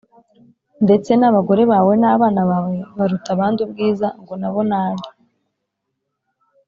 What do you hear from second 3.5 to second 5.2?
ubwiza, ngo na bo ni abe”